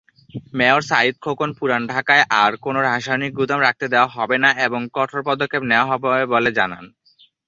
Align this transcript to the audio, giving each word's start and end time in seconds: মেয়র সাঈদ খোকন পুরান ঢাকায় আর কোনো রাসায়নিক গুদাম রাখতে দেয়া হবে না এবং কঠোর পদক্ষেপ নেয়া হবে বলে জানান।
মেয়র 0.53 0.81
সাঈদ 0.81 1.15
খোকন 1.23 1.49
পুরান 1.57 1.81
ঢাকায় 1.87 2.23
আর 2.41 2.51
কোনো 2.65 2.79
রাসায়নিক 2.81 3.31
গুদাম 3.39 3.59
রাখতে 3.61 3.85
দেয়া 3.87 4.07
হবে 4.15 4.37
না 4.43 4.49
এবং 4.65 4.81
কঠোর 4.93 5.21
পদক্ষেপ 5.29 5.63
নেয়া 5.69 5.85
হবে 5.89 6.25
বলে 6.33 6.51
জানান। 6.59 6.85